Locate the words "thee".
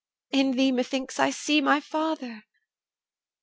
0.55-0.71